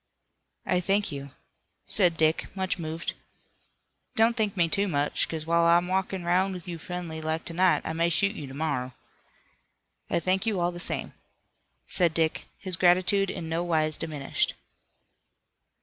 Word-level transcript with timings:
"I 0.65 0.79
thank 0.79 1.11
you," 1.11 1.29
said 1.85 2.17
Dick, 2.17 2.47
much 2.55 2.79
moved. 2.79 3.13
"Don't 4.15 4.35
thank 4.35 4.57
me 4.57 4.67
too 4.67 4.87
much, 4.87 5.29
'cause 5.29 5.45
while 5.45 5.65
I'm 5.65 5.87
walkin' 5.87 6.25
'roun' 6.25 6.53
with 6.53 6.67
you 6.67 6.79
friendly 6.79 7.21
like 7.21 7.45
to 7.45 7.53
night 7.53 7.83
I 7.85 7.93
may 7.93 8.09
shoot 8.09 8.35
you 8.35 8.47
to 8.47 8.55
morrow." 8.55 8.95
"I 10.09 10.19
thank 10.19 10.47
you, 10.47 10.59
all 10.59 10.71
the 10.71 10.79
same," 10.79 11.13
said 11.85 12.15
Dick, 12.15 12.47
his 12.57 12.77
gratitude 12.77 13.29
in 13.29 13.47
nowise 13.47 13.99
diminished. 13.99 14.55